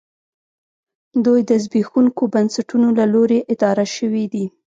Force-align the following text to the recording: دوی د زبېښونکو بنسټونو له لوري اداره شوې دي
دوی 1.25 1.41
د 1.49 1.51
زبېښونکو 1.63 2.23
بنسټونو 2.33 2.87
له 2.99 3.05
لوري 3.13 3.39
اداره 3.53 3.85
شوې 3.95 4.25
دي 4.33 4.45